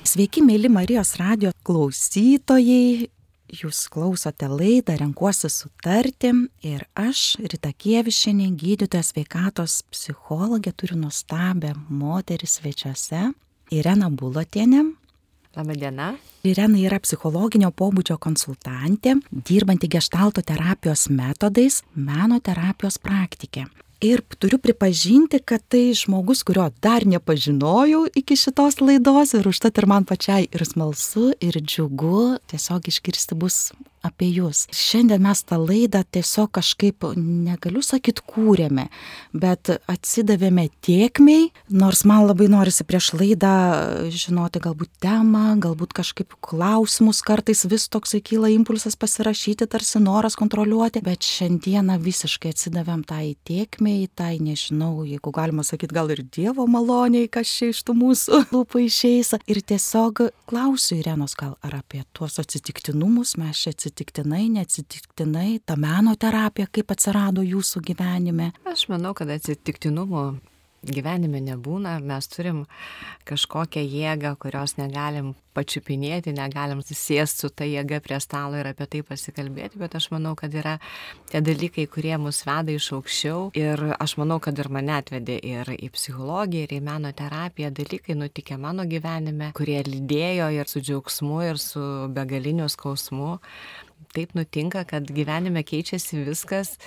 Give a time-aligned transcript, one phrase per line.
[0.00, 3.10] Sveiki, mėly Marijos radio klausytojai.
[3.50, 6.30] Jūs klausote laidą Renkuosi sutarti
[6.64, 13.34] ir aš, Rita Kievišinė, gydytojas sveikatos psichologė, turiu nuostabę moterį svečiuose-
[13.78, 14.86] Irena Bulotienė.
[15.56, 16.14] Labadiena.
[16.46, 23.66] Irena yra psichologinio pobūdžio konsultantė, dirbanti gestalto terapijos metodais, meno terapijos praktikė.
[24.00, 29.86] Ir turiu pripažinti, kad tai žmogus, kurio dar nepažinojau iki šitos laidos ir užtat ir
[29.90, 33.58] man pačiai ir smalsu, ir džiugu tiesiog išgirsti bus
[34.06, 34.64] apie jūs.
[34.74, 38.86] Šiandien mes tą laidą tiesiog kažkaip, negaliu sakyti, kūrėme,
[39.36, 43.52] bet atsidavėme tiekmiai, nors man labai norisi prieš laidą
[44.12, 51.02] žinoti galbūt temą, galbūt kažkaip klausimus, kartais vis toksai kyla impulsas pasirašyti, tarsi noras kontroliuoti,
[51.04, 57.28] bet šiandieną visiškai atsidavėm tai tiekmiai, tai nežinau, jeigu galima sakyti, gal ir Dievo maloniai,
[57.32, 59.34] kas čia iš tų mūsų lūpų išeis.
[59.50, 65.76] Ir tiesiog klausiu Irenos gal ar apie tuos atsitiktinumus mes čia atsitiktinumus atsitiktinai, neatsitiktinai, ta
[65.76, 68.52] meno terapija, kaip atsirado jūsų gyvenime?
[68.70, 70.24] Aš manau, kad atsitiktinumų
[70.86, 72.64] gyvenime nebūna, mes turim
[73.28, 79.02] kažkokią jėgą, kurios negalim pačiupinėti, negalim susijęsti su ta jėga prie stalo ir apie tai
[79.06, 80.78] pasikalbėti, bet aš manau, kad yra
[81.30, 85.72] tie dalykai, kurie mus veda iš aukščiau ir aš manau, kad ir mane atvedė ir
[85.76, 91.40] į psichologiją, ir į meno terapiją, dalykai nutikė mano gyvenime, kurie lydėjo ir su džiaugsmu,
[91.50, 93.36] ir su begaliniu skausmu.
[94.14, 96.78] Taip nutinka, kad gyvenime keičiasi viskas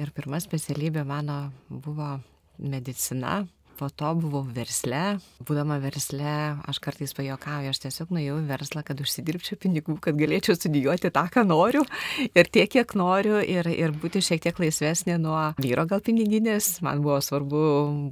[0.00, 1.38] ir pirma specialybė mano
[1.70, 2.16] buvo
[2.58, 3.44] medicina,
[3.76, 5.18] po to buvau versle.
[5.46, 10.56] Būdama versle, aš kartais pajokauju, aš tiesiog nuėjau į verslą, kad užsidirbčiau pinigų, kad galėčiau
[10.56, 11.84] studijuoti tą, ką noriu
[12.26, 16.78] ir tiek, kiek noriu ir, ir būti šiek tiek laisvesnė nuo vyro gal piniginės.
[16.86, 17.64] Man buvo svarbu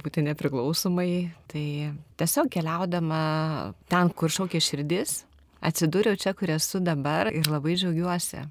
[0.03, 1.09] būti nepriklausomai.
[1.51, 1.65] Tai
[2.21, 3.23] tiesiog keliaudama
[3.91, 5.23] ten, kur šaukia širdis,
[5.65, 8.45] atsidūriau čia, kur esu dabar ir labai džiaugiuosi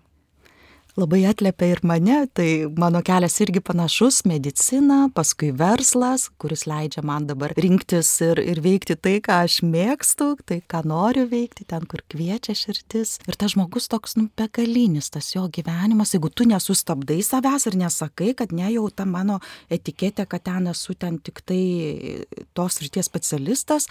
[0.98, 7.26] labai atliepia ir mane, tai mano kelias irgi panašus- medicina, paskui verslas, kuris leidžia man
[7.26, 12.00] dabar rinktis ir, ir veikti tai, ką aš mėgstu, tai, ką noriu veikti, ten, kur
[12.08, 13.18] kviečia širdis.
[13.26, 18.36] Ir tas žmogus toks, nu, begalinis, tas jo gyvenimas, jeigu tu nesustabdai savęs ir nesakai,
[18.36, 19.40] kad ne jau ta mano
[19.70, 22.24] etiketė, kad ten esu ten tik tai
[22.54, 23.88] tos ryties specialistas,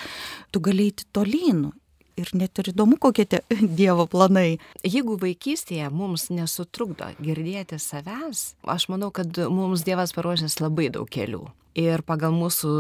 [0.52, 1.74] tu galėjai tolyn
[2.20, 3.42] ir net ir įdomu, kokie tie
[3.80, 4.60] Dievo planai.
[4.84, 11.46] Jeigu vaikystėje mums nesutrukdo girdėti savęs, aš manau, kad mums Dievas paruošęs labai daug kelių
[11.80, 12.74] ir pagal mūsų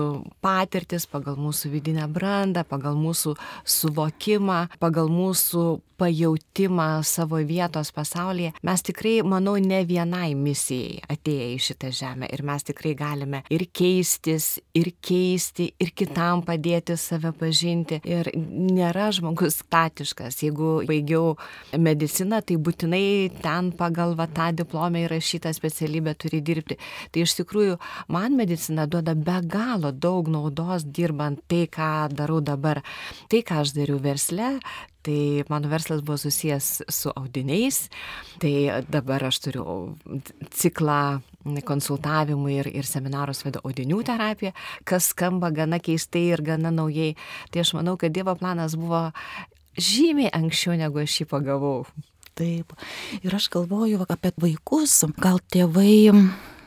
[0.44, 5.66] patirtis, pagal mūsų vidinę brandą, pagal mūsų suvokimą, pagal mūsų
[6.04, 12.44] pajautimą savo vietos pasaulyje, mes tikrai, manau, ne vienai misijai atėję į šitą žemę ir
[12.44, 18.02] mes tikrai galime ir keistis, ir keisti, ir kitam padėti save pažinti.
[18.04, 20.42] Ir nėra žmogus statiškas.
[20.44, 21.38] Jeigu baigiau
[21.78, 26.80] mediciną, tai būtinai ten pagal va, tą diplomą įrašytą specialybę turi dirbti.
[27.14, 27.78] Tai iš tikrųjų
[28.14, 32.84] man medicina gyvenime duoda be galo daug naudos dirbant tai, ką darau dabar.
[33.30, 34.60] Tai, ką aš dariau versle,
[35.04, 37.90] Tai mano verslas buvo susijęs su audiniais,
[38.40, 39.98] tai dabar aš turiu
[40.56, 41.20] ciklą
[41.68, 44.54] konsultavimų ir, ir seminarus vedu audinių terapiją,
[44.88, 47.18] kas skamba gana keistai ir gana naujai.
[47.52, 49.12] Tai aš manau, kad Dievo planas buvo
[49.76, 51.84] žymiai anksčiau, negu aš jį pagavau.
[52.40, 52.72] Taip.
[53.28, 56.16] Ir aš galvoju apie vaikus, gal tėvai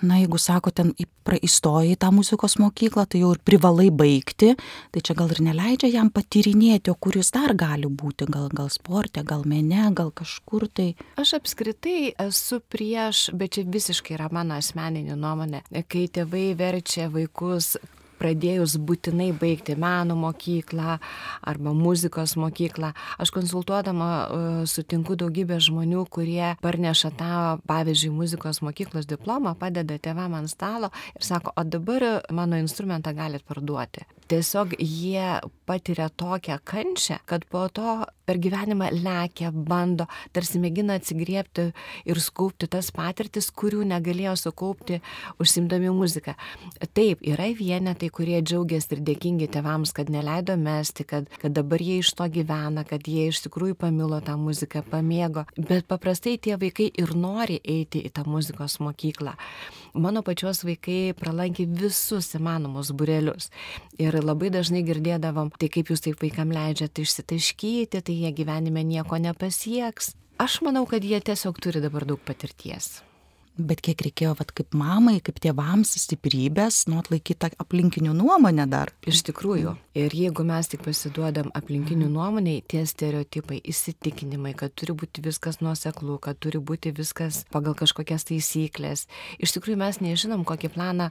[0.03, 4.53] na jeigu sako ten įstojai į tą muzikos mokyklą, tai jau ir privalai baigti,
[4.93, 8.71] tai čia gal ir neleidžia jam patyrinėti, o kur jis dar gali būti, gal, gal
[8.73, 10.93] sporte, gal mene, gal kažkur tai.
[11.21, 17.77] Aš apskritai esu prieš, bet čia visiškai yra mano asmeninė nuomonė, kai tėvai verčia vaikus
[18.21, 20.99] pradėjus būtinai baigti meno mokyklą
[21.47, 22.93] arba muzikos mokyklą.
[23.23, 27.33] Aš konsultuodama uh, sutinku daugybę žmonių, kurie parneša tą,
[27.69, 33.45] pavyzdžiui, muzikos mokyklos diplomą, padeda tėvam ant stalo ir sako, o dabar mano instrumentą galit
[33.47, 34.07] parduoti.
[34.27, 41.69] Tiesiog jie patiria tokią kančią, kad po to per gyvenimą lekia, bando, tarsi mėgina atsigriepti
[42.11, 44.99] ir skaupti tas patirtis, kurių negalėjo sukaupti
[45.43, 46.35] užsimdami muziką.
[46.97, 52.01] Taip, yra vienetai, kurie džiaugiasi ir dėkingi tėvams, kad neleido mesti, kad, kad dabar jie
[52.03, 55.47] iš to gyvena, kad jie iš tikrųjų pamilo tą muziką, pamėgo.
[55.57, 59.37] Bet paprastai tie vaikai ir nori eiti į tą muzikos mokyklą.
[59.97, 63.49] Mano pačios vaikai pralankė visus įmanomus burelius.
[63.97, 69.17] Ir labai dažnai girdėdavom, tai kaip jūs taip vaikam leidžiate išsitaškyti, tai jie gyvenime nieko
[69.17, 70.13] nepasieks.
[70.37, 73.06] Aš manau, kad jie tiesiog turi dabar daug patirties.
[73.57, 78.93] Bet kiek reikėjo, vat, kaip mamai, kaip tėvams stiprybės, nu atlaikyti aplinkinių nuomonę dar.
[79.09, 79.73] Iš tikrųjų.
[79.97, 86.19] Ir jeigu mes tik pasiduodam aplinkinių nuomoniai, tie stereotipai, įsitikinimai, kad turi būti viskas nuoseklu,
[86.21, 89.07] kad turi būti viskas pagal kažkokias taisyklės.
[89.41, 91.09] Iš tikrųjų mes nežinom, kokį planą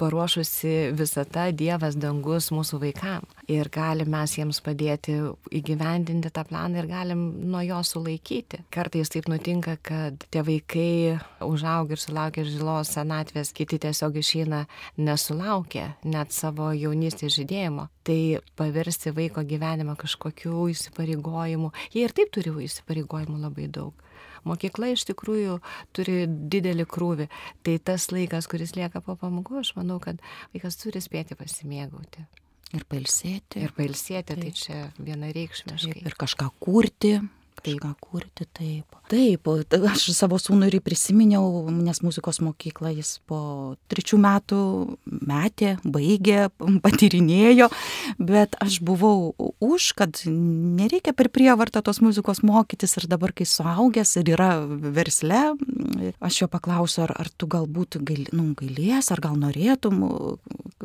[0.00, 3.26] paruošusi visata, Dievas, dangus mūsų vaikam.
[3.50, 5.16] Ir galim mes jiems padėti
[5.60, 8.62] įgyvendinti tą planą ir galim nuo jo sulaikyti.
[8.72, 14.64] Kartais taip nutinka, kad tie vaikai užaugia ir sulaukia žilos senatvės, kiti tiesiog išeina
[14.98, 17.88] nesulaukia net savo jaunystės žydėjimo.
[18.06, 18.20] Tai
[18.58, 21.74] paversti vaiko gyvenimą kažkokiu įsipareigojimu.
[21.94, 23.94] Jie ir taip turi įsipareigojimų labai daug.
[24.48, 25.58] Mokykla iš tikrųjų
[25.96, 27.30] turi didelį krūvį.
[27.66, 30.20] Tai tas laikas, kuris lieka po pamokų, aš manau, kad
[30.54, 32.26] vaikas turi spėti pasimėgauti.
[32.76, 33.64] Ir pailsėti.
[33.64, 36.04] Ir pailsėti, tai čia vienareikšmiškai.
[36.06, 37.16] Ir kažką kurti.
[37.60, 38.96] Kažką kurti, taip.
[39.10, 39.48] Taip,
[39.90, 44.60] aš savo sūnų ir prisiminiau, nes muzikos mokyklą jis po trečių metų
[45.10, 46.48] metė, baigė,
[46.84, 47.66] patyrinėjo,
[48.22, 54.14] bet aš buvau už, kad nereikia per prievartą tos muzikos mokytis ir dabar, kai suaugęs
[54.22, 55.42] ir yra versle,
[56.22, 60.04] aš jo paklausiu, ar, ar tu galbūt gal, nu, gailės, ar gal norėtum,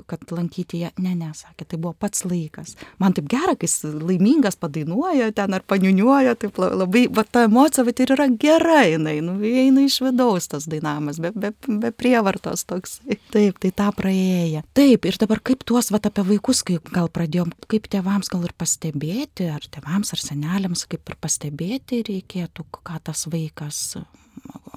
[0.09, 0.91] kad lankyti ją.
[1.01, 2.73] Ne, ne, sakė, tai buvo pats laikas.
[3.01, 7.85] Man taip gera, kai jis laimingas padainuoja ten ar paniuniuoja, taip labai, va ta emocija,
[7.87, 11.51] bet ir yra gera jinai, nu, eina iš vidaus tas dainavimas, be, be,
[11.83, 12.99] be prievartos toks.
[13.33, 14.65] Taip, tai tą praėję.
[14.77, 18.55] Taip, ir dabar kaip tuos, va apie vaikus, kai gal pradėjom, kaip tėvams gal ir
[18.57, 23.81] pastebėti, ar tėvams, ar seneliams, kaip ir pastebėti reikėtų, ką tas vaikas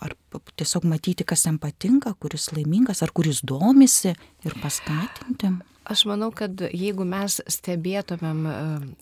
[0.03, 0.15] ar
[0.59, 4.15] tiesiog matyti, kas jam patinka, kuris laimingas, ar kuris domisi
[4.47, 5.53] ir paskatinti.
[5.89, 8.43] Aš manau, kad jeigu mes stebėtumėm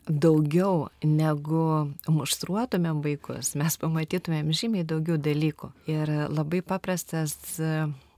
[0.07, 1.63] daugiau negu
[2.07, 5.73] muštruotumėm vaikus, mes pamatytumėm žymiai daugiau dalykų.
[5.91, 7.35] Ir labai paprastas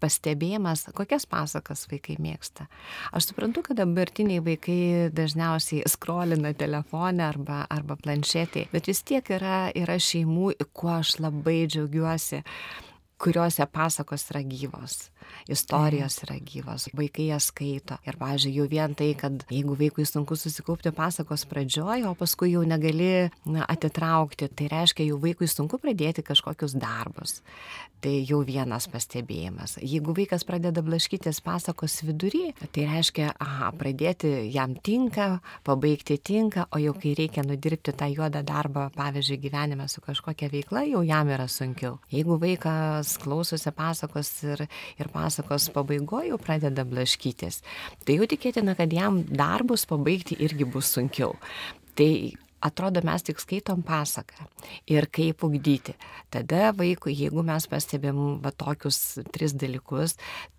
[0.02, 2.68] pastebėjimas, kokias pasakas vaikai mėgsta.
[3.16, 4.80] Aš suprantu, kad dabartiniai vaikai
[5.16, 11.62] dažniausiai skrolina telefonę arba, arba planšetį, bet vis tiek yra, yra šeimų, kuo aš labai
[11.72, 12.44] džiaugiuosi
[13.18, 15.08] kuriuose pasakos yra gyvos
[15.48, 17.98] istorijos yra gyvos, vaikai jas skaito.
[18.06, 22.64] Ir, pavyzdžiui, jau vien tai, kad jeigu vaikui sunku susikaupti pasakos pradžioje, o paskui jau
[22.66, 27.38] negali na, atitraukti, tai reiškia, jau vaikui sunku pradėti kažkokius darbus.
[27.98, 29.80] Tai jau vienas pastebėjimas.
[29.82, 36.78] Jeigu vaikas pradeda blaškytis pasakos vidury, tai reiškia, aha, pradėti jam tinka, pabaigti tinka, o
[36.78, 41.48] jau kai reikia nudirbti tą juodą darbą, pavyzdžiui, gyvenime su kažkokia veikla, jau jam yra
[41.50, 41.98] sunkiau.
[42.14, 44.64] Jeigu vaikas klausosi pasakos ir,
[45.00, 47.62] ir pasakos pabaigoje jau pradeda blaškytis,
[48.06, 51.34] tai jau tikėtina, kad jam darbus pabaigti irgi bus sunkiau.
[51.98, 52.10] Tai
[52.64, 54.46] atrodo, mes tik skaitom pasaką
[54.90, 55.94] ir kaip ugdyti.
[56.34, 60.16] Tada vaikui, jeigu mes pastebėm va tokius tris dalykus,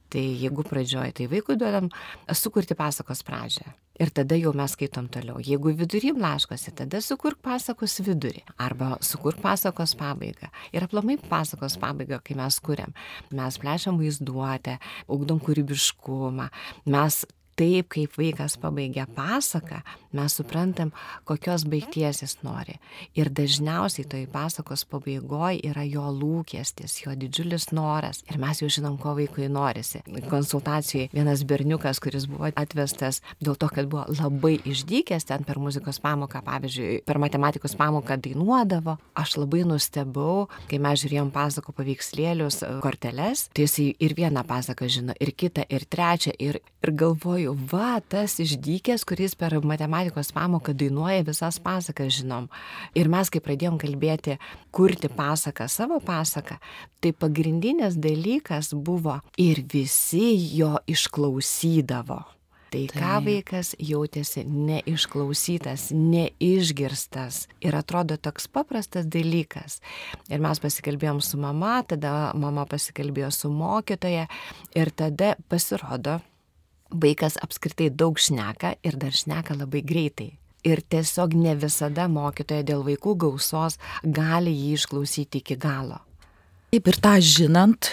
[0.10, 1.90] tai jeigu pradžioje, tai vaikui duodam
[2.34, 3.70] sukurti pasakos pradžią.
[4.00, 5.42] Ir tada jau mes skaitom toliau.
[5.44, 8.46] Jeigu vidury blaškosi, tada sukurk pasakos vidurį.
[8.64, 10.48] Arba sukurk pasakos pabaigą.
[10.72, 12.96] Ir aplamai pasakos pabaigą, kai mes kuriam.
[13.36, 14.78] Mes plečiam vaizduotę,
[15.12, 16.48] ugdom kūrybiškumą.
[16.96, 17.26] Mes
[17.60, 19.82] taip, kaip vaikas pabaigia pasaką,
[20.16, 20.92] mes suprantam,
[21.28, 22.78] kokios baigties jis nori.
[23.20, 28.24] Ir dažniausiai toj pasakos pabaigoje yra jo lūkestis, jo didžiulis noras.
[28.32, 30.02] Ir mes jau žinom, ko vaikui norisi.
[30.30, 36.02] Konsultacijai vienas berniukas, kuris buvo atvestas dėl to, kad buvo labai išdykęs ten per muzikos
[36.04, 43.48] pamoką, pavyzdžiui, per matematikos pamoką dainuodavo, aš labai nustebau, kai mes žiūrėjom pasako paveikslėlius, korteles,
[43.54, 48.38] tai jis ir vieną pasaką žino, ir kitą, ir trečią, ir, ir galvoju, va, tas
[48.42, 52.50] išdykęs, kuris per matematikos pamoką dainuoja visas pasakas, žinom.
[52.98, 54.40] Ir mes, kai pradėjom kalbėti,
[54.76, 56.60] kurti pasaką, savo pasaką,
[57.02, 62.22] tai pagrindinis dalykas buvo ir visi jo išklausydavo.
[62.70, 69.80] Tai ką vaikas jautėsi neišklausytas, neišgirstas ir atrodo toks paprastas dalykas.
[70.30, 74.28] Ir mes pasikalbėjom su mama, tada mama pasikalbėjo su mokytoja
[74.78, 76.20] ir tada pasirodo,
[76.92, 80.32] vaikas apskritai daug šneka ir dar šneka labai greitai.
[80.68, 86.02] Ir tiesiog ne visada mokytoja dėl vaikų gausos gali jį išklausyti iki galo.
[86.70, 87.88] Taip ir tą žinant,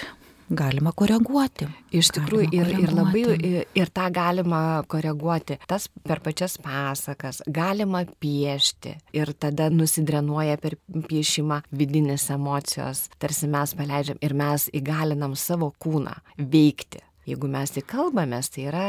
[0.50, 1.68] galima koreguoti.
[1.94, 5.58] Iš tikrųjų, ir, ir labai, ir, ir tą galima koreguoti.
[5.70, 13.74] Tas per pačias pasakas, galima piešti ir tada nusidrenuoja per piešimą vidinės emocijos, tarsi mes
[13.78, 18.84] paleidžiam ir mes įgalinam savo kūną veikti Jeigu mes tik kalbamės, tai yra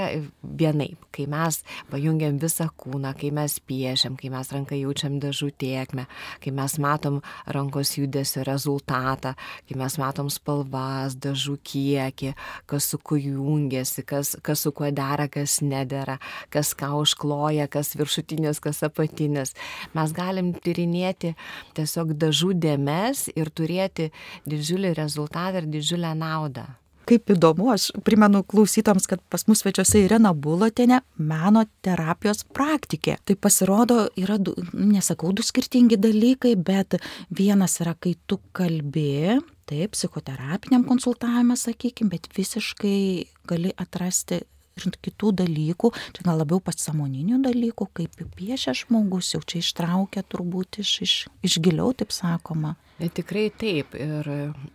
[0.59, 1.55] vienaip, kai mes
[1.89, 6.05] pajungiam visą kūną, kai mes piešiam, kai mes ranką jaučiam dažų tiekmę,
[6.43, 7.17] kai mes matom
[7.49, 9.33] rankos judesio rezultatą,
[9.65, 12.35] kai mes matom spalvas, dažų kiekį,
[12.69, 16.19] kas su kuo jungiasi, kas, kas su kuo dera, kas nedera,
[16.53, 19.57] kas ką užkloja, kas viršutinės, kas apatinės.
[19.97, 21.33] Mes galim tyrinėti
[21.73, 24.11] tiesiog dažų dėmes ir turėti
[24.45, 26.69] didžiulį rezultatą ir didžiulę naudą
[27.07, 33.17] kaip įdomu, aš primenu klausytams, kad pas mus svečiuose Irena Bulotenė, meno terapijos praktikė.
[33.27, 36.99] Tai pasirodo, yra, du, nesakau, du skirtingi dalykai, bet
[37.33, 39.37] vienas yra, kai tu kalbi,
[39.69, 42.99] taip, psichoterapiniam konsultavime, sakykime, bet visiškai
[43.47, 44.43] gali atrasti
[44.77, 50.81] ir kitų dalykų, čia gal labiau pasamoninių dalykų, kaip piešia žmogus, jau čia ištraukia turbūt
[50.83, 51.15] iš, iš,
[51.45, 52.75] iš giliau, taip sakoma.
[52.97, 53.93] E, tikrai taip.
[53.93, 54.29] Ir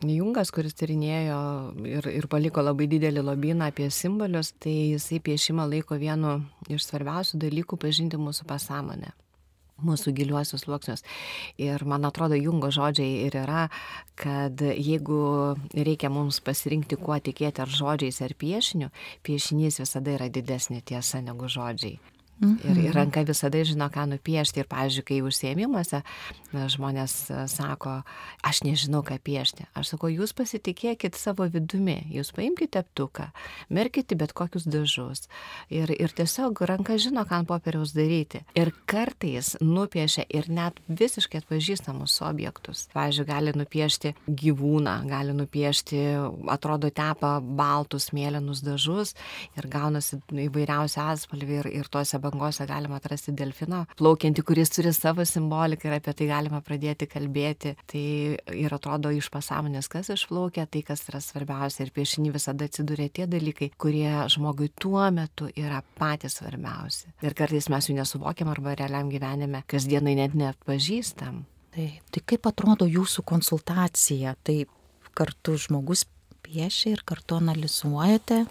[0.07, 1.41] Jungas, kuris tyrinėjo
[1.91, 6.39] ir, ir paliko labai didelį lobyną apie simbolius, tai jisai piešimą laiko vienu
[6.71, 9.17] iš svarbiausių dalykų pažinti mūsų pasąmonę
[9.87, 11.05] mūsų giliuosius sluoksnius.
[11.61, 13.67] Ir man atrodo, Jungo žodžiai ir yra,
[14.19, 15.21] kad jeigu
[15.75, 18.93] reikia mums pasirinkti, kuo tikėti, ar žodžiais, ar piešiniu,
[19.27, 21.99] piešinys visada yra didesnė tiesa negu žodžiai.
[22.43, 22.97] Ir, ir mhm.
[22.97, 24.63] ranka visada žino, ką nupiešti.
[24.63, 26.03] Ir, pavyzdžiui, kai užsiemimuose
[26.53, 28.01] žmonės e, sako,
[28.45, 29.67] aš nežinau, ką piešti.
[29.79, 33.29] Aš sakau, jūs pasitikėkit savo vidumi, jūs paimkite teptuką,
[33.71, 35.29] merkite bet kokius dažus.
[35.73, 38.43] Ir, ir tiesiog ranka žino, ką ant popieriaus daryti.
[38.59, 42.89] Ir kartais nupiešia ir net visiškai atpažįstamus objektus.
[42.97, 46.03] Pavyzdžiui, gali nupiešti gyvūną, gali nupiešti,
[46.53, 49.15] atrodo, tepa baltus, mėlynus dažus
[49.57, 54.93] ir gaunasi įvairiausi atspalviai ir, ir tuose bangose bangose galima atrasti delfiną plaukiantį, kuris turi
[54.97, 57.75] savo simboliką ir apie tai galima pradėti kalbėti.
[57.91, 58.05] Tai
[58.57, 61.87] ir atrodo iš pasąmonės, kas išplaukia, tai kas yra svarbiausia.
[61.87, 67.13] Ir piešinį visada atsiduria tie dalykai, kurie žmogui tuo metu yra patys svarbiausi.
[67.23, 71.45] Ir kartais mes jų nesuvokiam arba realiam gyvenime kasdienai net nepažįstam.
[71.73, 74.35] Tai, tai kaip atrodo jūsų konsultacija?
[74.45, 74.59] Tai
[75.17, 76.05] kartu žmogus
[76.43, 78.43] piešia ir kartu analizuojate.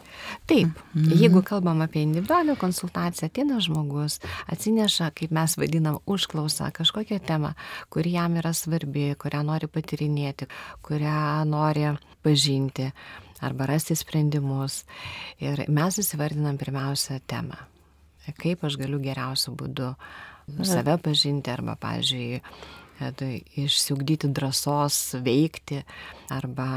[0.49, 1.15] Taip, mhm.
[1.21, 4.19] jeigu kalbam apie individualią konsultaciją, ateina žmogus,
[4.51, 7.53] atsineša, kaip mes vadinam, užklausą kažkokią temą,
[7.93, 10.49] kuri jam yra svarbi, kurią nori patirinėti,
[10.85, 11.91] kurią nori
[12.23, 12.91] pažinti
[13.41, 14.83] arba rasti sprendimus.
[15.41, 17.57] Ir mes įsivardinam pirmiausia temą.
[18.37, 19.95] Kaip aš galiu geriausiu būdu
[20.67, 21.75] save pažinti arba,
[23.01, 25.81] pavyzdžiui, išsiugdyti drąsos veikti
[26.31, 26.67] arba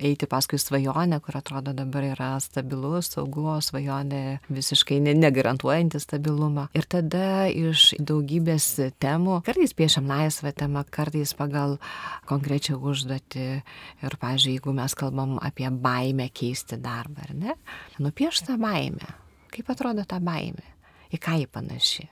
[0.00, 6.68] eiti paskui svajonę, kur atrodo dabar yra stabilus, saugu, svajonė visiškai negarantuojanti stabilumą.
[6.78, 11.78] Ir tada iš daugybės temų, kartais piešiam laisvą temą, kartais pagal
[12.28, 13.48] konkrečią užduotį.
[14.02, 17.56] Ir, pažiūrėjau, jeigu mes kalbam apie baimę keisti darbą, ar ne?
[18.00, 19.14] Nupiešta baimė.
[19.52, 20.64] Kaip atrodo ta baimė?
[21.12, 22.08] Į ką ji panaši?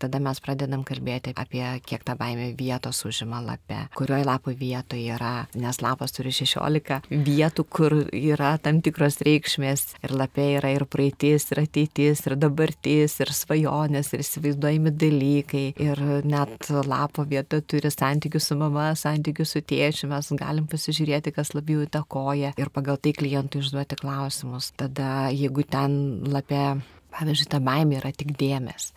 [0.00, 5.46] Tada mes pradedam kalbėti apie kiek ta baimė vietos užima lape, kurioje lapo vietoje yra,
[5.58, 9.84] nes lapas turi 16 vietų, kur yra tam tikros reikšmės.
[10.06, 16.02] Ir lape yra ir praeitis, ir ateitis, ir dabartis, ir svajonės, ir įsivaizduojami dalykai, ir
[16.28, 21.86] net lapo vieta turi santykių su mama, santykių su tėčiu, mes galim pasižiūrėti, kas labiau
[21.86, 22.54] įtakoja.
[22.58, 24.72] Ir pagal tai klientui užduoti klausimus.
[24.78, 26.62] Tada, jeigu ten lape
[27.08, 28.90] Pavyzdžiui, ta baimė yra tik dėmes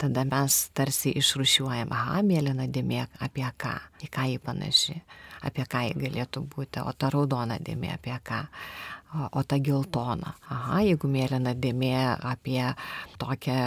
[0.00, 4.96] tada mes tarsi išrušiuojam, aha, mėlyna dėmė apie ką, į ką jį panaši,
[5.48, 8.42] apie ką jį galėtų būti, o ta raudona dėmė apie ką,
[9.14, 11.94] o, o ta geltona, aha, jeigu mėlyna dėmė
[12.34, 12.62] apie
[13.22, 13.60] tokią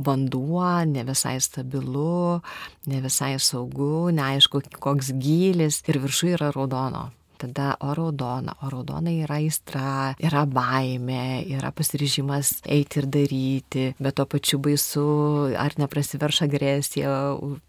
[0.00, 2.40] vanduo, ne visai stabilu,
[2.86, 7.08] ne visai saugu, neaišku, koks gylis ir viršų yra raudono
[7.40, 14.18] tada o raudona, o raudona yra aistra, yra baime, yra pasiryžimas eiti ir daryti, bet
[14.18, 15.04] tuo pačiu baisu,
[15.58, 17.14] ar neprasiverš agresija,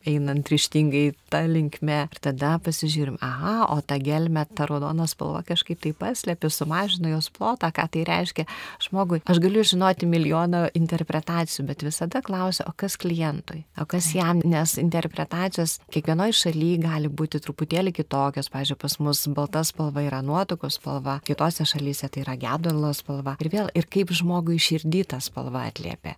[0.08, 2.02] einant ryštingai tą linkme.
[2.12, 7.32] Ir tada pasižiūrim, aha, o ta gelme, ta raudona spalva kažkaip tai paslėpė, sumažino jos
[7.34, 8.48] plotą, ką tai reiškia
[8.84, 9.22] žmogui.
[9.30, 14.76] Aš galiu žinoti milijoną interpretacijų, bet visada klausiu, o kas klientui, o kas jam, nes
[14.82, 20.80] interpretacijos kiekvienoje šalyje gali būti truputėlį kitokios, pažiūrėjau, pas mus balta balta spalva yra nuotakos
[20.80, 23.36] spalva, kitose šalyse tai yra gedulo spalva.
[23.40, 26.16] Ir vėl, ir kaip žmogui širdyta spalva atliepia.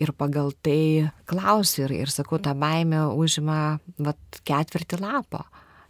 [0.00, 5.44] Ir pagal tai klausiu ir, ir sakau, ta baimė užima vat, ketvirtį lapo.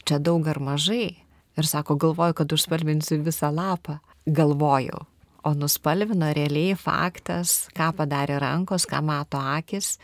[0.07, 1.19] Čia daug ar mažai.
[1.59, 3.99] Ir sako, galvoju, kad užspalvinsiu visą lapą.
[4.27, 5.07] Galvojau.
[5.43, 9.97] O nuspalvino realiai faktas, ką padarė rankos, ką mato akis,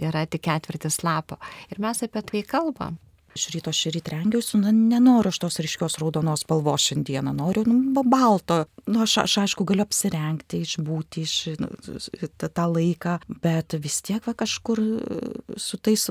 [0.00, 1.36] yra tik ketvirtis lapo.
[1.68, 2.96] Ir mes apie tai kalbam.
[3.36, 8.04] Iš ryto šį rytą rengiausi, na, nenoriu aš tos ryškios raudonos spalvos šiandieną, noriu nu,
[8.06, 8.64] balto.
[8.86, 11.70] Nu, aš, aš aišku galiu apsirengti, išbūti iš nu,
[12.38, 14.82] tą, laiką, bet vis tiek va, kažkur
[15.56, 16.06] su tais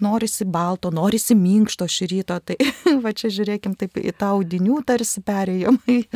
[0.00, 2.38] norisi balto, norisi minkšto šį rytą.
[2.46, 2.56] Tai
[3.04, 5.80] va čia žiūrėkim taip į tą audinių tarsi perėjom.
[5.86, 6.14] Taip,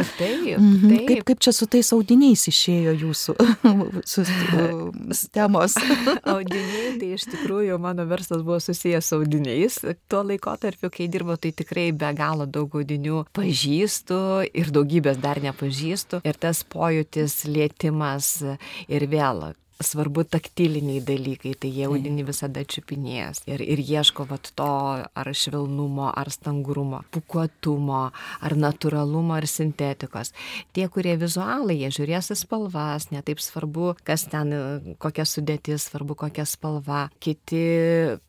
[0.59, 0.89] mhm.
[0.89, 1.09] taip.
[1.09, 3.37] Kaip, kaip čia su tais audiniais išėjo jūsų
[4.13, 4.27] su,
[5.37, 5.77] temos?
[6.23, 9.81] Audiniai, tai iš tikrųjų mano verslas buvo susijęs su audiniais.
[10.11, 10.23] Tuo
[10.55, 16.23] laikotarpiu, kai dirbo, tai tikrai be galo daug audinių pažįstu ir daugybės dar nepažįstu.
[16.25, 18.43] Ir tas pojūtis, lėtimas
[18.89, 24.69] ir vėl svarbu taktiliniai dalykai, tai jie audinį visada čiupinės ir, ir ieško vat to
[25.05, 28.05] ar švelnumo, ar stangrumo, pukuotumo,
[28.41, 30.31] ar natūralumo, ar sintetikos.
[30.77, 34.55] Tie, kurie vizualai, jie žiūrės į spalvas, netaip svarbu, kas ten,
[35.03, 37.65] kokia sudėtis, svarbu kokia spalva, kiti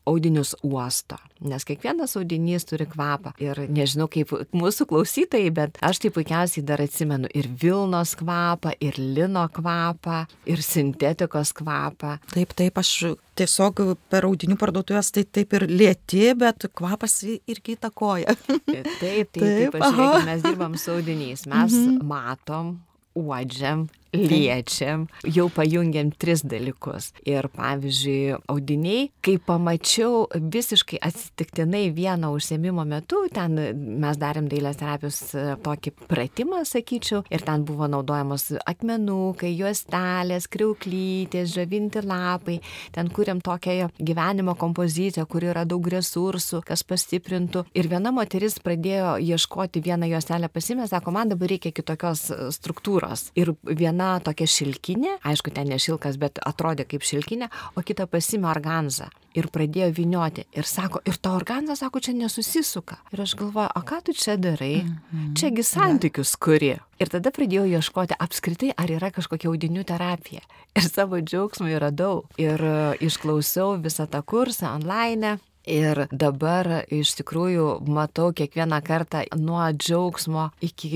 [0.06, 3.34] audinius uosto nes kiekvienas audinys turi kvapą.
[3.42, 8.98] Ir nežinau kaip mūsų klausytojai, bet aš tai puikiausiai dar atsimenu ir Vilnos kvapą, ir
[8.98, 12.16] Lino kvapą, ir sintetikos kvapą.
[12.32, 12.92] Taip, taip, aš
[13.36, 18.36] tiesiog per audinių parduotuvės tai taip ir lėti, bet kvapas irgi įtakoja.
[18.46, 22.02] taip, taip, taip, taip aš, mes dirbam su audiniais, mes mhm.
[22.08, 22.76] matom,
[23.16, 27.12] uodžiam, liečiam, jau pajungiam tris dalykus.
[27.28, 33.56] Ir pavyzdžiui, audiniai, kai pamačiau visiškai atsitiktinai vieno užsiemimo metu, ten
[34.02, 41.52] mes darėm dailės terapijos e, tokį pratimą, sakyčiau, ir ten buvo naudojamos akmenukai, juostelės, kriuklytės,
[41.56, 42.58] žavinti lapai,
[42.94, 47.66] ten kuriam tokią gyvenimo kompoziciją, kur yra daug resursų, kas pastiprintų.
[47.76, 53.30] Ir viena moteris pradėjo ieškoti vieną juostelę pasimę, sako, man dabar reikia kitokios e, struktūros.
[53.38, 58.06] Ir viena viena tokia šilkinė, aišku, ten ne šilkas, bet atrodė kaip šilkinė, o kita
[58.06, 60.46] pasimė organzą ir pradėjo vinioti.
[60.56, 62.96] Ir sako, ir to organza, sako, čia nesusisuka.
[63.12, 64.84] Ir aš galvoju, o ką tu čia darai?
[64.84, 65.34] -hmm.
[65.36, 66.76] Čiagi santykius kuri.
[66.98, 70.40] Ir tada pradėjau ieškoti apskritai, ar yra kažkokia audinių terapija.
[70.74, 72.24] Ir savo džiaugsmui radau.
[72.38, 75.38] Ir e, išklausiau visą tą kursą online.
[75.66, 80.92] Ir dabar iš tikrųjų matau kiekvieną kartą nuo džiaugsmo iki,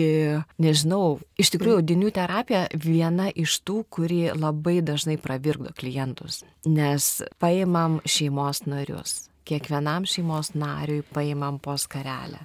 [0.63, 7.11] nežinau, iš tikrųjų audinių terapija viena iš tų, kuri labai dažnai pravirkdo klientus, nes
[7.43, 9.27] paimam šeimos narius.
[9.51, 12.45] Kiekvienam šeimos nariui paimam po skarelę.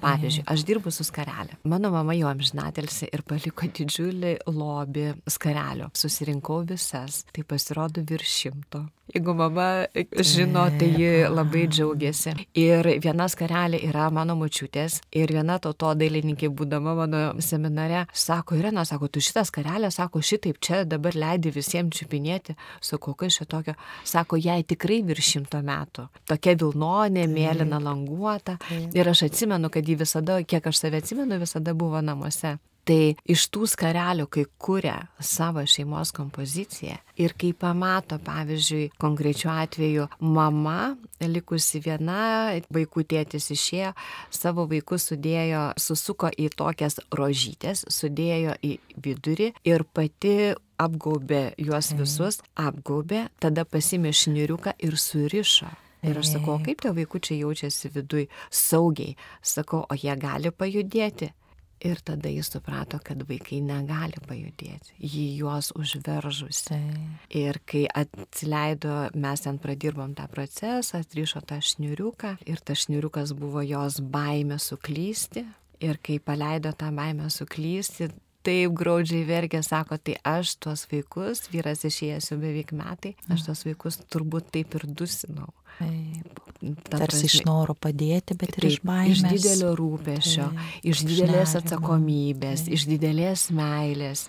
[0.00, 1.58] Pavyzdžiui, aš dirbu su skarelė.
[1.68, 5.90] Mano mama jau amžinatelsi ir paliko didžiulį lobį skarelio.
[5.96, 8.86] Susirinkau visas, tai pasirodo virš šimto.
[9.14, 9.84] Jeigu mama
[10.18, 12.32] žino, tai ji labai džiaugiasi.
[12.58, 18.56] Ir viena skarelė yra mano mučiutės ir viena to to dailininkė, būdama mano seminare, sako,
[18.58, 23.46] Irena, sako, tu šitą skarelę, sako, šitaip čia dabar leidi visiems čiupinėti, sakau, kas čia
[23.46, 26.08] tokio, sako, jai tikrai virš šimto metų.
[26.26, 28.58] Tokia vilnonė, mėlyna languota.
[28.90, 32.56] Ir aš atsimenu, kad ji visada, kiek aš save atsimenu, visada buvo namuose.
[32.86, 40.04] Tai iš tų skarelių, kai kuria savo šeimos kompoziciją ir kai pamato, pavyzdžiui, konkrečiu atveju
[40.22, 43.90] mama, likusi viena, vaikų tėtis išėjo,
[44.30, 52.38] savo vaikus sudėjo, susuko į tokias rožytės, sudėjo į vidurį ir pati apgaubė juos visus,
[52.54, 55.72] apgaubė, tada pasimė šniriuką ir surišo.
[56.06, 59.16] Ir aš sakau, kaip tie vaikučiai jaučiasi viduj saugiai.
[59.42, 61.32] Sakau, o jie gali pajudėti.
[61.84, 66.78] Ir tada jis suprato, kad vaikai negali pajudėti, jį juos užveržusi.
[67.36, 73.60] Ir kai atsileido, mes ten pradirbom tą procesą, atrišo tą šniuriuką ir tas šniuriukas buvo
[73.60, 75.44] jos baime suklysti.
[75.84, 78.08] Ir kai paleido tą baimę suklysti,
[78.46, 83.64] taip graudžiai verkė, sako, tai aš tuos vaikus, vyras išėjęs jau beveik metai, aš tuos
[83.66, 85.50] vaikus turbūt taip ir dusinau.
[85.78, 86.32] Taip.
[86.88, 89.20] Tarsi iš noro padėti, bet ir iš baimės.
[89.20, 92.74] Iš didelio rūpešio, taip, iš didelės iš atsakomybės, taip.
[92.78, 94.24] iš didelės meilės,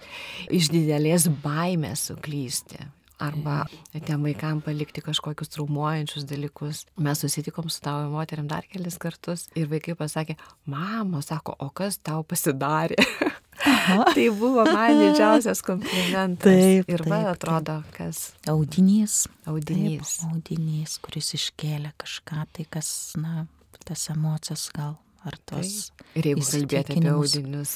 [0.60, 2.84] iš didelės baimės suklysti.
[3.18, 3.64] Arba
[4.06, 6.84] tiem vaikam palikti kažkokius traumuojančius dalykus.
[7.02, 10.36] Mes susitikom su tavo moteriam dar kelis kartus ir vaikai pasakė,
[10.70, 13.00] mama, sako, o kas tau pasidarė?
[14.16, 16.52] tai buvo man didžiausias komplimentas.
[16.52, 16.92] Taip.
[16.92, 18.32] Ir man atrodo, kas.
[18.50, 19.26] Audinys.
[19.50, 20.20] Audinys.
[20.22, 22.90] Taip, audinys, kuris iškėlė kažką, tai kas,
[23.20, 23.48] na,
[23.88, 24.98] tas emocijas gal.
[25.26, 25.92] Ar tos.
[25.98, 26.12] Taip.
[26.20, 27.72] Ir jeigu kalbėti apie audinius,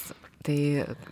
[0.45, 0.57] tai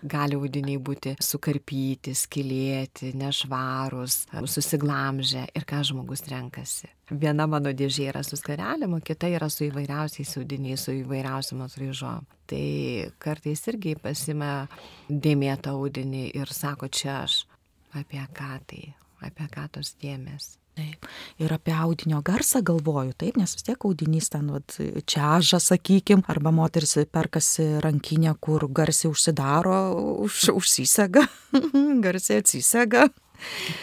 [0.09, 6.89] gali audiniai būti sukarpyti, skilėti, nešvarūs, susiglamžę ir ką žmogus renkasi.
[7.09, 12.27] Viena mano dėžė yra su skarelėm, o kita yra su įvairiausiais audiniais, su įvairiausiam atraižom.
[12.49, 12.63] Tai
[13.21, 14.53] kartais irgi pasime
[15.09, 17.43] dėmėtą audinį ir sako, čia aš
[17.97, 18.83] apie ką tai,
[19.25, 20.58] apie ką tos dėmesį.
[20.79, 21.07] Taip.
[21.43, 24.77] Ir apie audinio garsą galvoju, taip, nes vis tiek audinys ten vat,
[25.09, 29.79] čiaža, sakykim, arba moteris perkasi rankinę, kur garsiai užsidaro,
[30.23, 31.25] už, užsisega,
[32.05, 33.09] garsiai atsisega.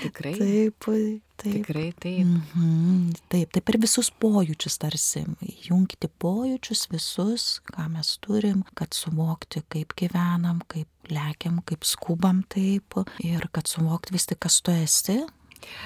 [0.03, 0.35] Tikrai.
[0.39, 0.89] Taip,
[1.37, 1.53] taip.
[1.53, 2.25] Tikrai taip.
[2.25, 5.23] Mhm, taip, taip ir visus pojūčius tarsi.
[5.67, 12.99] Jungti pojūčius visus, ką mes turim, kad suvokti, kaip gyvenam, kaip lekiam, kaip skubam taip.
[13.25, 15.21] Ir kad suvokti vis tik, kas tu esi,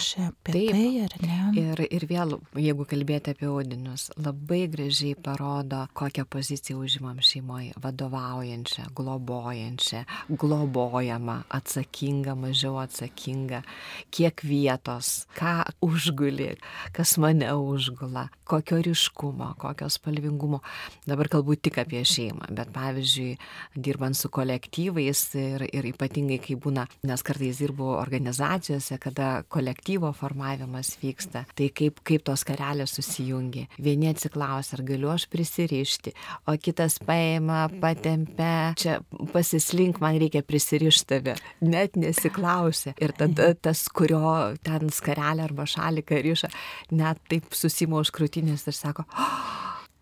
[0.00, 0.70] Čia apie Taip.
[0.74, 1.38] tai, ar ne?
[1.60, 8.90] Ir, ir vėl, jeigu kalbėti apie audinius, labai gražiai parodo, kokią poziciją užimam šeimoje- vadovaujančią,
[8.96, 13.62] globojančią, globojamą, atsakingą, mažiau atsakingą,
[14.10, 16.56] kiek vietos, ką užguli,
[16.92, 20.60] kas mane užgula, kokio ryškumo, kokio spalvingumo.
[21.06, 23.38] Dabar kalbu tik apie šeimą, bet pavyzdžiui,
[23.76, 30.12] dirbant su kolektyvais ir, ir ypatingai, kai būna, nes kartais dirbu organizacijose, kada kolektyvai kolektyvo
[30.16, 33.66] formavimas vyksta, tai kaip, kaip tos karelės susijungia.
[33.82, 36.14] Vieni atsiklausia, ar galiu aš prisirišti,
[36.48, 38.98] o kitas paima, patempia, čia
[39.34, 41.36] pasislink, man reikia prisirišti tave.
[41.60, 42.94] Net nesiklausia.
[43.02, 46.50] Ir tada tas, kurio ten skarelė arba šalika ryša,
[46.96, 49.60] net taip susimo už krūtinės ir sako, oh!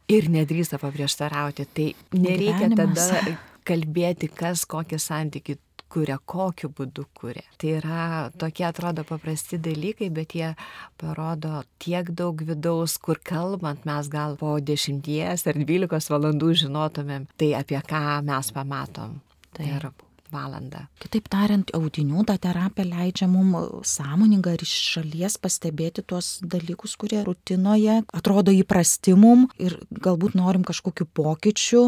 [0.09, 1.69] ir nedrįsta paprieštarauti.
[1.75, 3.11] Tai nereikia Gyvenimas.
[3.11, 5.59] tada kalbėti, kas kokį santykių
[5.93, 7.45] kuria, kokiu būdu kuria.
[7.61, 8.03] Tai yra
[8.39, 10.53] tokie atrodo paprasti dalykai, bet jie
[11.01, 17.55] parodo tiek daug vidaus, kur kalbant mes gal po dešimties ar dvylikos valandų žinotumėm tai,
[17.61, 19.19] apie ką mes pamatom.
[19.57, 19.91] Tai yra
[20.33, 20.85] valandą.
[21.03, 27.23] Kitaip tariant, audinių ta terapija leidžia mums sąmoningai ir iš šalies pastebėti tuos dalykus, kurie
[27.27, 31.83] rutinoje atrodo įprasti mum ir galbūt norim kažkokių pokyčių,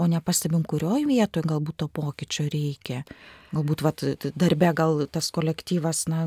[0.00, 3.02] o nepastebim, kurioje vietoje galbūt to pokyčio reikia
[3.54, 4.04] galbūt vat
[4.38, 6.24] darbe gal tas kolektyvas na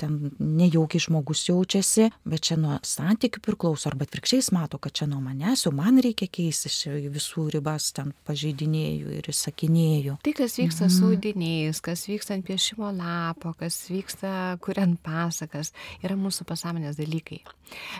[0.00, 5.08] ten nejaukiai žmogus jaučiasi bet čia nuo santykių priklauso arba atvirkščiai jis mato kad čia
[5.10, 10.58] nuo manęs jau man reikia keistis čia visų ribas ten pažeidinėju ir įsakinėju tai kas
[10.60, 11.10] vyksta su mhm.
[11.12, 17.42] audiniais kas vyksta ant piešimo lapo kas vyksta kuriant pasakas yra mūsų pasąmonės dalykai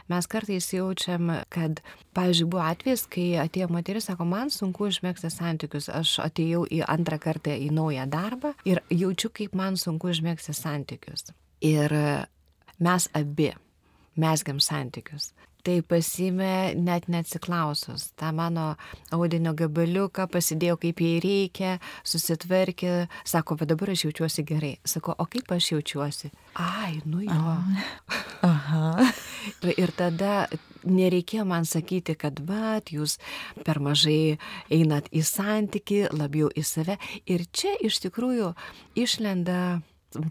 [0.09, 1.81] mes kartais jaučiam kad
[2.17, 7.19] pavyzdžiui buvo atvejis kai atėjo moteris sako man sunku užmegzti santykius aš atėjau į antrą
[7.23, 11.33] kartą į naują darbą ir jaučiu, kaip man sunku užmėgsti santykius.
[11.65, 11.93] Ir
[12.79, 13.51] mes abi
[14.21, 15.33] mesgiam santykius.
[15.65, 18.11] Tai pasimė net neatsiklausus.
[18.21, 18.75] Ta mano
[19.17, 21.71] audinio gabaliuką pasidėjau kaip jai reikia,
[22.05, 22.93] susitvarkė,
[23.25, 24.75] sako, bet dabar aš jaučiuosi gerai.
[24.85, 26.29] Sako, o kaip aš jaučiuosi?
[26.61, 27.57] Ai, nu jo.
[28.45, 29.09] Aha.
[29.65, 30.35] ir, ir tada
[30.85, 33.17] nereikėjo man sakyti, kad, va, jūs
[33.65, 34.37] per mažai
[34.69, 36.99] einat į santyki, labiau į save.
[37.25, 38.53] Ir čia iš tikrųjų
[39.01, 39.81] išlenda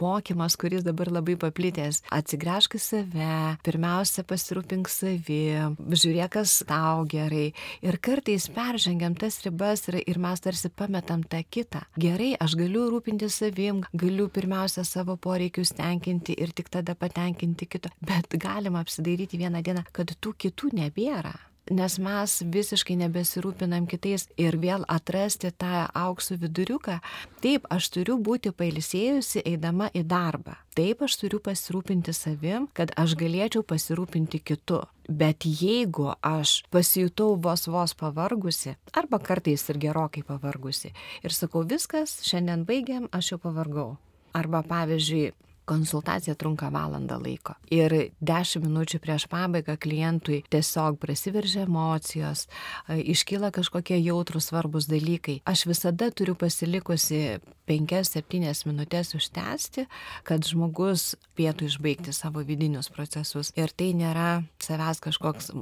[0.02, 2.02] mokymas, kuris dabar labai paplitęs.
[2.13, 7.52] Atsigręžk į save, pirmiausia pasirūpink savim, žiūrėk, kas tau gerai.
[7.86, 11.84] Ir kartais peržengiam tas ribas ir, ir mes tarsi pametam tą kitą.
[12.00, 17.93] Gerai, aš galiu rūpinti savim, galiu pirmiausia savo poreikius tenkinti ir tik tada patenkinti kito.
[18.04, 21.34] Bet galima apsidairyti vieną dieną, kad tų kitų nebėra
[21.71, 26.99] nes mes visiškai nebesirūpinam kitais ir vėl atrasti tą aukso viduriuką.
[27.43, 30.58] Taip, aš turiu būti pailsėjusi eidama į darbą.
[30.76, 34.82] Taip, aš turiu pasirūpinti savim, kad aš galėčiau pasirūpinti kitu.
[35.08, 42.21] Bet jeigu aš pasijutau vos vos pavargusi, arba kartais ir gerokai pavargusi, ir sakau, viskas,
[42.23, 43.89] šiandien baigiam, aš jau pavargau.
[44.34, 45.34] Arba pavyzdžiui,
[45.65, 47.56] konsultacija trunka valandą laiko.
[47.71, 52.47] Ir dešimt minučių prieš pabaigą klientui tiesiog prasiveržia emocijos,
[52.89, 55.39] iškyla kažkokie jautrus svarbus dalykai.
[55.45, 59.88] Aš visada turiu pasilikusi 5-7 minutės užtęsti,
[60.28, 63.54] kad žmogus pietų išbaigti savo vidinius procesus.
[63.56, 65.54] Ir tai nėra savęs kažkoks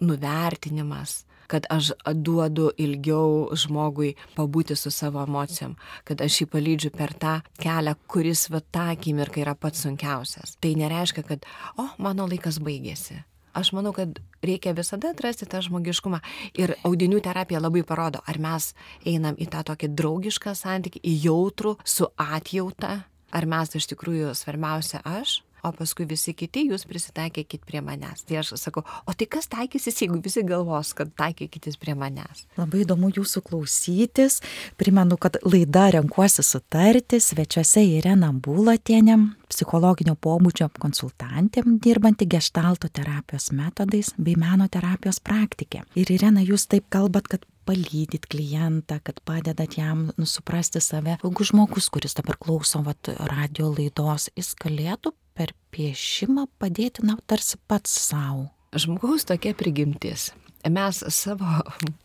[0.00, 5.74] nuvertinimas, kad aš duodu ilgiau žmogui pabūti su savo emocijom,
[6.06, 10.56] kad aš jį palydžiu per tą kelią, kuris va tą akimirką yra pats sunkiausias.
[10.62, 13.18] Tai nereiškia, kad, o, mano laikas baigėsi.
[13.50, 16.20] Aš manau, kad reikia visada atrasti tą žmogiškumą.
[16.54, 18.70] Ir audinių terapija labai parodo, ar mes
[19.02, 23.00] einam į tą tokį draugišką santykį, į jautrų, su atjauta,
[23.34, 28.24] ar mes iš tikrųjų svarbiausia aš, o paskui visi kiti jūs prisitaikykit prie manęs.
[28.28, 32.44] Tai aš sakau, o tai kas taikysis, jeigu visi galvos, kad taikykitės prie manęs?
[32.58, 34.40] Labai įdomu jūsų klausytis.
[34.80, 39.18] Primenu, kad laida Renkuosi sutarti svečiuose Irena Bulatienė,
[39.50, 45.84] psichologinio pobūdžio konsultantė, dirbanti gestalto terapijos metodais bei meno terapijos praktikė.
[45.98, 51.16] Ir Irena, jūs taip kalbat, kad palydyt klientą, kad padedat jam nusuprasti save.
[51.22, 57.60] Jeigu žmogus, kuris dabar klauso vat, radio laidos, jis galėtų per piešimą padėti, na, tarsi
[57.70, 58.48] pats savo.
[58.74, 60.32] Žmogaus tokia prigimtis.
[60.66, 61.60] Mes savo,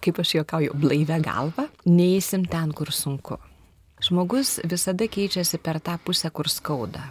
[0.06, 3.40] kaip aš juokauju, blaivę galvą, neįsim ten, kur sunku.
[4.06, 7.08] Žmogus visada keičiasi per tą pusę, kur skauda.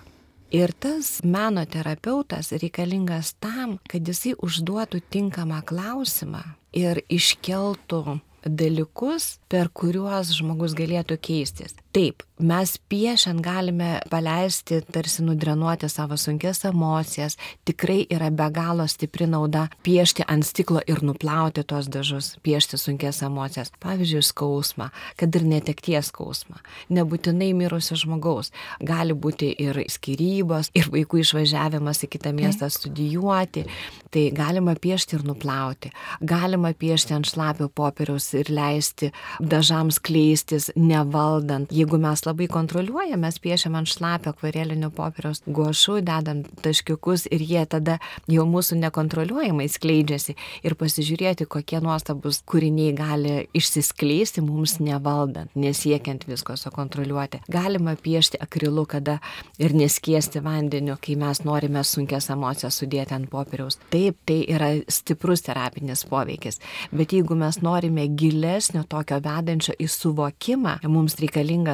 [0.54, 6.44] Ir tas meno terapeutas reikalingas tam, kad jisai užduotų tinkamą klausimą
[6.78, 11.76] ir iškeltų dalykus, per kuriuos žmogus galėtų keistis.
[11.94, 17.36] Taip, mes piešiant galime paleisti, tarsi nudrenuoti savo sunkes emocijas.
[17.64, 23.22] Tikrai yra be galo stipri nauda piešti ant stiklo ir nuplauti tos dažus, piešti sunkes
[23.22, 23.70] emocijas.
[23.78, 26.58] Pavyzdžiui, skausmą, kad ir netekties skausmą.
[26.90, 28.50] Nebūtinai mirusio žmogaus.
[28.82, 33.68] Gali būti ir skirybos, ir vaikų išvažiavimas į kitą miestą studijuoti.
[34.10, 35.94] Tai galima piešti ir nuplauti.
[36.22, 41.70] Galima piešti ant šlapio popieriaus ir leisti dažams kleistis, nevaldant.
[41.74, 47.64] Jeigu mes labai kontroliuojam, mes piešiam ant šlapio akvarelinio popieriaus guošų, dedam taškiukus ir jie
[47.70, 47.98] tada
[48.30, 56.56] jau mūsų nekontroliuojamai skleidžiasi ir pasižiūrėti, kokie nuostabus kūriniai gali išsiskleisti mums nevaldant, nesiekiant visko
[56.60, 57.42] sukontroliuoti.
[57.52, 59.18] Galima piešti akrilu, kada
[59.58, 63.78] ir neskiesti vandeniu, kai mes norime sunkės emocijas sudėti ant popieriaus.
[63.92, 66.60] Taip, tai yra stiprus terapinis poveikis.
[66.94, 71.18] Bet jeigu mes norime gilesnio tokio vedančio į suvokimą, mums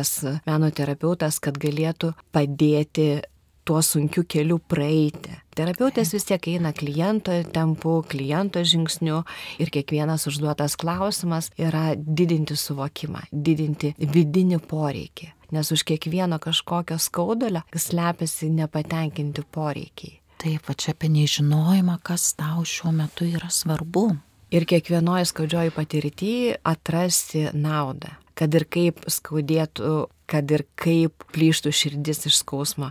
[0.01, 3.23] reikalingas meno terapeutas, kad galėtų padėti
[3.65, 5.31] tuo sunkiu keliu praeiti.
[5.55, 9.25] Terapeutas vis tiek eina kliento tempu, kliento žingsniu
[9.59, 15.33] ir kiekvienas užduotas klausimas yra didinti suvokimą, didinti vidinį poreikį.
[15.53, 20.21] Nes už kiekvieno kažkokio skaudulio slepiasi nepatenkinti poreikiai.
[20.41, 24.15] Taip, va čia apie nežinojimą, kas tau šiuo metu yra svarbu.
[24.51, 26.33] Ir kiekvienoje skaudžioji patirtį
[26.65, 29.93] atrasti naudą kad ir kaip skaudėtų,
[30.31, 32.89] kad ir kaip plyštų širdis iš skausmo,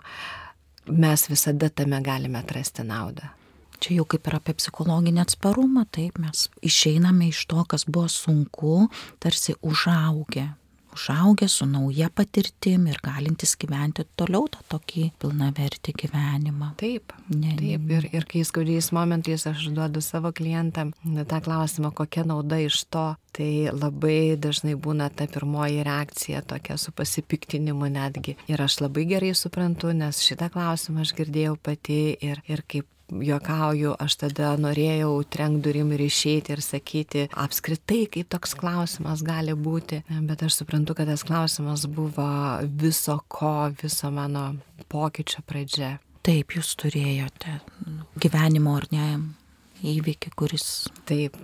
[0.90, 3.32] mes visada tame galime atrasti naudą.
[3.80, 8.90] Čia jau kaip ir apie psichologinį atsparumą, taip mes išeiname iš to, kas buvo sunku,
[9.24, 10.50] tarsi užaugę,
[10.94, 16.74] užaugę su nauja patirtim ir galintys gyventi toliau tą tokį pilnavertį gyvenimą.
[16.82, 17.90] Taip, ne, taip.
[17.98, 23.08] Ir, ir kai skaudžiais momentais aš duodu savo klientam tą klausimą, kokia nauda iš to,
[23.36, 28.38] tai labai dažnai būna ta pirmoji reakcija tokia su pasipiktinimu netgi.
[28.52, 33.96] Ir aš labai gerai suprantu, nes šitą klausimą aš girdėjau pati ir, ir kaip juokauju,
[34.00, 40.04] aš tada norėjau trenk durim ir išeiti ir sakyti apskritai, kaip toks klausimas gali būti,
[40.30, 42.30] bet aš suprantu, kad tas klausimas buvo
[42.82, 44.54] viso ko, viso mano
[44.90, 45.98] pokyčio pradžia.
[46.26, 47.60] Taip, jūs turėjote
[48.20, 49.06] gyvenimo ar ne
[49.84, 50.66] įvykį, kuris.
[51.10, 51.38] Taip,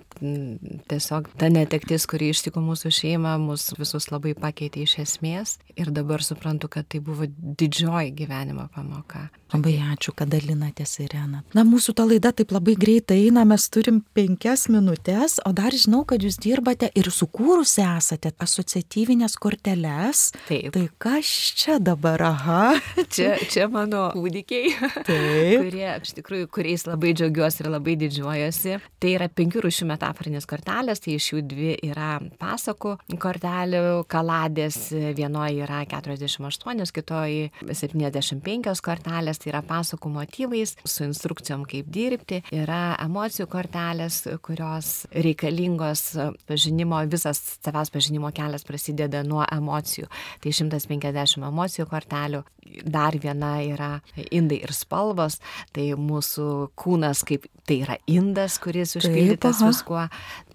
[0.90, 6.24] tiesiog ta netektis, kuri ištiko mūsų šeimą, mus visus labai pakeitė iš esmės ir dabar
[6.24, 9.28] suprantu, kad tai buvo didžioji gyvenimo pamoka.
[9.54, 11.44] Labai ačiū, kad dalinatės, Irena.
[11.56, 16.02] Na, mūsų ta laida taip labai greitai eina, mes turim penkias minutės, o dar žinau,
[16.08, 20.32] kad jūs dirbate ir sukūrusi esate asociatyvinės korteles.
[20.50, 20.72] Taip.
[20.76, 21.30] Tai kas
[21.62, 22.64] čia dabar, aha?
[23.16, 24.74] Čia, čia mano kūdikiai,
[25.06, 25.62] Taip.
[25.62, 27.96] kurie, iš tikrųjų, kuriais labai džiaugiuosi ir labai
[28.26, 28.80] didžiuojuosi.
[29.00, 35.64] Tai yra penkių rūšių metaforinės kortelės, tai iš jų dvi yra pasakų kortelių, kaladės, vienoje
[35.66, 43.48] yra 48, kitoje 75 kortelės, tai yra pasakų motyvais, su instrukcijom kaip dirbti, yra emocijų
[43.52, 46.16] kortelės, kurios reikalingos
[46.48, 50.10] pažinimo, visas savęs pažinimo kelias prasideda nuo emocijų.
[50.42, 52.44] Tai 150 emocijų kortelių,
[52.86, 53.92] dar viena yra
[54.32, 55.40] indai ir spalvos,
[55.76, 60.06] tai mūsų kūnas kaip tai yra indas, kuris užpildytas viskuo,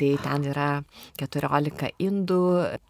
[0.01, 0.68] tai ten yra
[1.20, 2.40] 14 indų,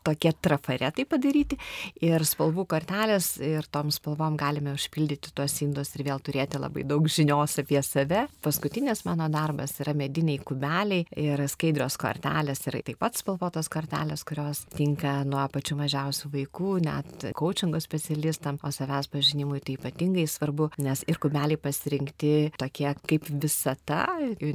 [0.07, 1.59] tokie trafaretai padaryti
[2.05, 7.09] ir spalvų kortelės ir tom spalvom galime užpildyti tuos indus ir vėl turėti labai daug
[7.11, 8.27] žinios apie save.
[8.45, 14.65] Paskutinis mano darbas yra mediniai kubeliai ir skaidrios kortelės ir taip pat spalvotos kortelės, kurios
[14.77, 21.05] tinka nuo pačių mažiausių vaikų, net coachingo specialistam, o savęs pažinimui tai ypatingai svarbu, nes
[21.11, 24.05] ir kubeliai pasirinkti tokie kaip visata,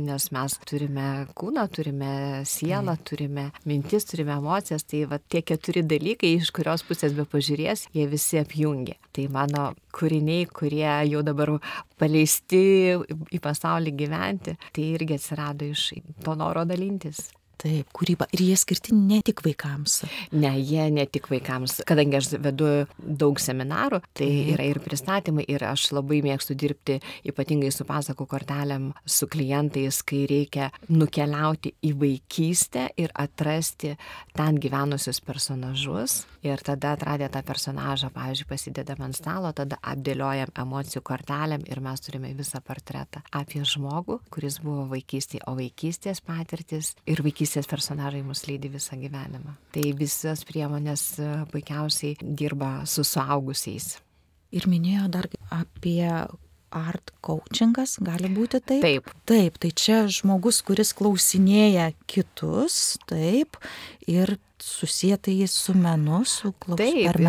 [0.06, 2.12] nes mes turime kūną, turime
[2.48, 7.88] sielą, turime mintis, turime emocijas, tai va tie keturi dalykai, iš kurios pusės be pažiūrės,
[7.96, 8.98] jie visi apjungia.
[9.16, 11.56] Tai mano kūriniai, kurie jau dabar
[12.02, 12.62] paleisti
[12.96, 15.90] į pasaulį gyventi, tai irgi atsirado iš
[16.24, 17.28] to noro dalintis.
[17.58, 18.28] Taip, kūryba.
[18.36, 20.02] Ir jie skirti ne tik vaikams.
[20.36, 21.80] Ne, jie ne tik vaikams.
[21.88, 24.54] Kadangi aš vedu daug seminarų, tai Mhm.
[24.54, 30.26] yra ir pristatymai, ir aš labai mėgstu dirbti ypatingai su pasakų kortelėm, su klientais, kai
[30.28, 33.98] reikia nukeliauti į vaikystę ir atrasti
[34.36, 36.26] ten gyvenusius personažus.
[36.44, 42.00] Ir tada atradę tą personažą, pavyzdžiui, pasidedam ant stalo, tada apdėliojam emocijų kortelėm ir mes
[42.02, 48.46] turime visą portretą apie žmogų, kuris buvo vaikystėje, o vaikystės patirtis ir vaikystės personažai mus
[48.50, 49.54] lydi visą gyvenimą.
[49.76, 53.96] Tai visas priemonės e, puikiausiai dirba su suaugusiais.
[54.56, 56.10] Ir minėjo dar apie
[56.76, 58.84] art coachingas, gali būti taip?
[58.84, 63.60] Taip, Taip, tai čia žmogus, kuris klausinėja kitus, taip,
[64.10, 67.24] ir susijęta jis su menu, su klaus Taip, ir- ir-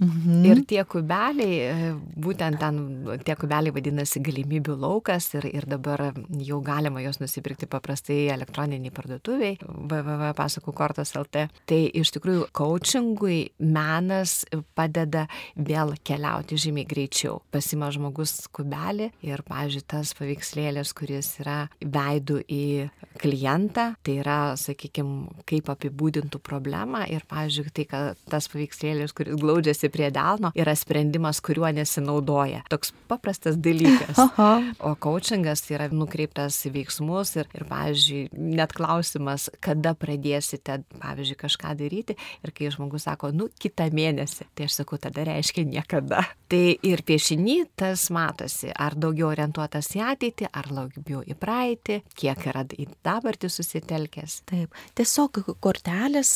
[0.00, 0.44] Mhm.
[0.46, 7.00] Ir tie kubeliai, būtent ten tie kubeliai vadinasi galimybių laukas ir, ir dabar jau galima
[7.02, 11.48] juos nusipirkti paprastai elektroniniai parduotuviai www.pasakų kortos LT.
[11.66, 14.44] Tai iš tikrųjų coachingui menas
[14.74, 17.40] padeda vėl keliauti žymiai greičiau.
[17.50, 25.28] Pasima žmogus kubelį ir, pavyzdžiui, tas paveikslėlis, kuris yra veidų į klientą, tai yra, sakykime,
[25.46, 31.40] kaip apibūdintų problemą ir, pavyzdžiui, tai, kad tas paveikslėlis, kuris glaudžiasi prie delno, yra sprendimas,
[31.40, 32.64] kuriuo nesinaudoja.
[32.72, 34.18] Toks paprastas dalykas.
[34.26, 34.50] Aha.
[34.80, 41.74] O coachingas yra nukreiptas į veiksmus ir, ir, pavyzdžiui, net klausimas, kada pradėsite, pavyzdžiui, kažką
[41.78, 46.24] daryti ir kai žmogus sako, nu, kitą mėnesį, tai aš sakau, tada reiškia niekada.
[46.52, 52.46] Tai ir piešiny tas matosi, ar daugiau orientuotas į ateitį, ar labiau į praeitį, kiek
[52.50, 54.42] yra į dabartį susitelkęs.
[54.50, 56.32] Taip, tiesiog kortelės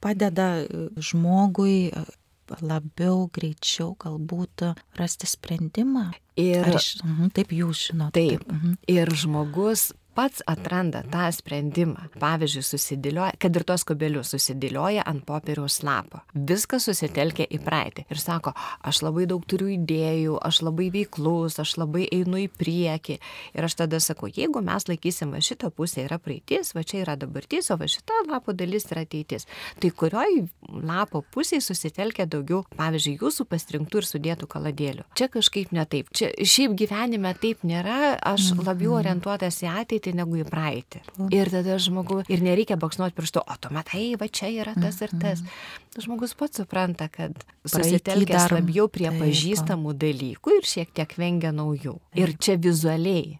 [0.00, 2.04] padeda e, žmogui e,
[2.64, 6.08] labiau, greičiau galbūt rasti sprendimą.
[6.38, 8.14] Ir Ar mhm, taip jūs žinote.
[8.16, 8.46] Taip.
[8.48, 8.76] Mhm.
[8.88, 12.08] Ir žmogus pats atranda tą sprendimą.
[12.18, 16.24] Pavyzdžiui, susidėlioja, kad ir tos kubelius susidėlioja ant popieriaus lapo.
[16.34, 18.04] Viskas susitelkia į praeitį.
[18.10, 18.50] Ir sako,
[18.82, 23.18] aš labai daug turiu idėjų, aš labai veiklus, aš labai einu į priekį.
[23.54, 27.14] Ir aš tada sakau, jeigu mes laikysim, va šitą pusę yra praeitis, va čia yra
[27.20, 29.46] dabartis, o va šita lapo dalis yra ateitis.
[29.78, 30.42] Tai kurioj
[30.88, 35.06] lapo pusėje susitelkia daugiau, pavyzdžiui, jūsų pasirinktų ir sudėtų kaladėlių.
[35.14, 36.10] Čia kažkaip ne taip.
[36.10, 41.02] Čia šiaip gyvenime taip nėra, aš labiau orientuotas į ateitį negu į praeitį.
[41.34, 45.12] Ir tada žmogus, ir nereikia baksnuoti pirštu, o tu matai, va čia yra tas ir
[45.20, 45.42] tas.
[45.98, 47.34] Žmogus pats supranta, kad
[47.66, 51.98] susitelkęs labiau prie pažįstamų dalykų ir šiek tiek vengia naujų.
[52.18, 53.38] Ir čia vizualiai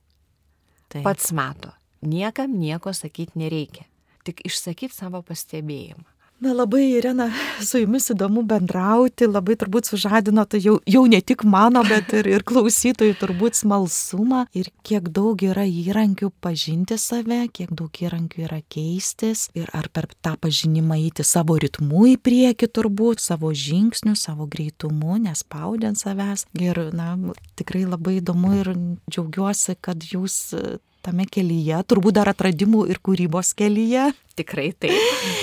[0.88, 1.04] Taip.
[1.06, 1.72] pats mato.
[2.02, 3.88] Niekam nieko sakyti nereikia.
[4.26, 6.06] Tik išsakyti savo pastebėjimą.
[6.40, 7.24] Na labai, Irena,
[7.58, 12.28] su jumis įdomu bendrauti, labai turbūt sužadino tai jau, jau ne tik mano, bet ir,
[12.30, 18.60] ir klausytojų turbūt smalsumą ir kiek daug yra įrankių pažinti save, kiek daug įrankių yra
[18.70, 24.46] keistis ir ar per tą pažinimą eiti savo ritmu į priekį turbūt, savo žingsnių, savo
[24.46, 26.46] greitumu, nespaudžiant savęs.
[26.62, 27.16] Ir, na,
[27.58, 28.76] tikrai labai įdomu ir
[29.10, 30.54] džiaugiuosi, kad jūs
[31.02, 34.94] tame kelyje, turbūt dar atradimų ir kūrybos kelyje Tikrai taip.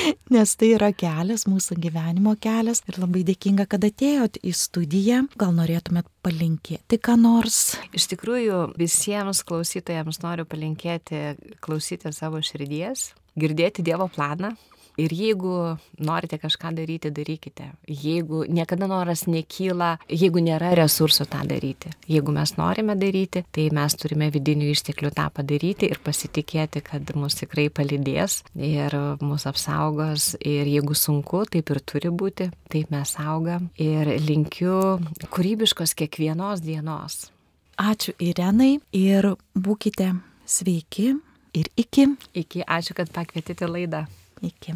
[0.35, 2.81] nes tai yra kelias, mūsų gyvenimo kelias.
[2.89, 5.23] Ir labai dėkinga, kad atėjot į studiją.
[5.39, 7.75] Gal norėtumėt palinkėti ką nors?
[7.95, 14.55] Iš tikrųjų, visiems klausytojams noriu palinkėti klausyti savo širdies, girdėti Dievo planą.
[15.01, 17.69] Ir jeigu norite kažką daryti, darykite.
[17.87, 21.91] Jeigu niekada noras nekyla, jeigu nėra resursų tą daryti.
[22.11, 27.39] Jeigu mes norime daryti, tai mes turime vidinių išteklių tą padaryti ir pasitikėti, kad mus
[27.41, 30.33] tikrai palydės ir mus apsaugos.
[30.39, 33.69] Ir jeigu sunku, taip ir turi būti, taip mes augam.
[33.81, 34.99] Ir linkiu
[35.31, 37.25] kūrybiškos kiekvienos dienos.
[37.75, 40.13] Ačiū Irenai ir būkite
[40.47, 41.09] sveiki
[41.55, 42.07] ir iki.
[42.31, 44.05] Iki, ačiū, kad pakvietėte laidą.
[44.41, 44.73] Iki.